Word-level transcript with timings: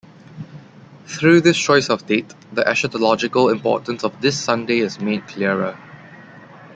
Through 1.05 1.41
this 1.41 1.59
choice 1.59 1.87
of 1.87 2.07
date 2.07 2.33
"the 2.51 2.63
eschatological 2.63 3.51
importance 3.51 4.03
of 4.03 4.19
this 4.19 4.35
Sunday 4.45 4.79
is 4.79 4.99
made 4.99 5.27
clearer". 5.27 5.77